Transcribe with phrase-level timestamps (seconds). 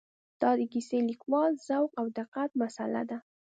[0.41, 3.17] دا د کیسه لیکوالو ذوق او دقت مساله ده.